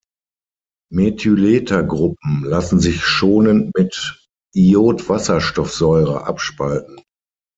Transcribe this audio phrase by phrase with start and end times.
[0.91, 7.03] Methylether-Gruppen lassen sich schonend mit Iodwasserstoffsäure abspalten.